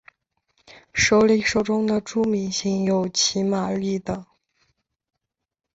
[0.95, 4.25] 首里手中的著名型有骑马立等。